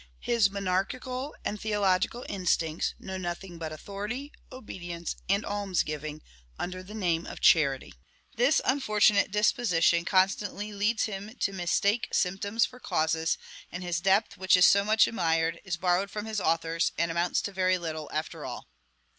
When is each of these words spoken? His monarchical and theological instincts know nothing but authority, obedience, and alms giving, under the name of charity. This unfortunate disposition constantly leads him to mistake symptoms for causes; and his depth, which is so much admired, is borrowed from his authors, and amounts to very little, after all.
His 0.23 0.49
monarchical 0.49 1.35
and 1.45 1.61
theological 1.61 2.25
instincts 2.27 2.95
know 2.97 3.17
nothing 3.17 3.59
but 3.59 3.71
authority, 3.71 4.31
obedience, 4.51 5.15
and 5.29 5.45
alms 5.45 5.83
giving, 5.83 6.23
under 6.57 6.81
the 6.81 6.95
name 6.95 7.27
of 7.27 7.39
charity. 7.39 7.93
This 8.35 8.61
unfortunate 8.65 9.29
disposition 9.29 10.03
constantly 10.03 10.73
leads 10.73 11.03
him 11.03 11.35
to 11.41 11.53
mistake 11.53 12.09
symptoms 12.13 12.65
for 12.65 12.79
causes; 12.79 13.37
and 13.71 13.83
his 13.83 13.99
depth, 14.01 14.37
which 14.37 14.57
is 14.57 14.65
so 14.65 14.83
much 14.83 15.05
admired, 15.05 15.61
is 15.63 15.77
borrowed 15.77 16.09
from 16.09 16.25
his 16.25 16.41
authors, 16.41 16.93
and 16.97 17.11
amounts 17.11 17.39
to 17.43 17.51
very 17.51 17.77
little, 17.77 18.09
after 18.11 18.43
all. 18.43 18.65